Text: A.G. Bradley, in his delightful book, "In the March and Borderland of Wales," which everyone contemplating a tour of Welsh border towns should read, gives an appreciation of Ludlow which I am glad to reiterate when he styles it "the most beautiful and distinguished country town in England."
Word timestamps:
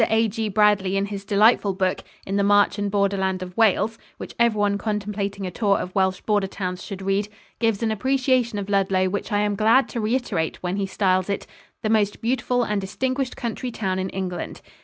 A.G. 0.09 0.49
Bradley, 0.49 0.97
in 0.97 1.05
his 1.05 1.23
delightful 1.23 1.75
book, 1.75 2.03
"In 2.25 2.35
the 2.35 2.41
March 2.43 2.79
and 2.79 2.89
Borderland 2.89 3.43
of 3.43 3.55
Wales," 3.55 3.99
which 4.17 4.33
everyone 4.39 4.79
contemplating 4.79 5.45
a 5.45 5.51
tour 5.51 5.77
of 5.77 5.93
Welsh 5.93 6.21
border 6.21 6.47
towns 6.47 6.83
should 6.83 7.03
read, 7.03 7.27
gives 7.59 7.83
an 7.83 7.91
appreciation 7.91 8.57
of 8.57 8.67
Ludlow 8.67 9.09
which 9.09 9.31
I 9.31 9.41
am 9.41 9.53
glad 9.53 9.87
to 9.89 10.01
reiterate 10.01 10.57
when 10.63 10.77
he 10.77 10.87
styles 10.87 11.29
it 11.29 11.45
"the 11.83 11.89
most 11.91 12.19
beautiful 12.19 12.63
and 12.63 12.81
distinguished 12.81 13.37
country 13.37 13.69
town 13.69 13.99
in 13.99 14.09
England." 14.09 14.61